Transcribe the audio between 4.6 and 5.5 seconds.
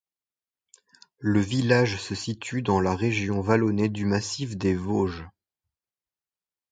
Vosges.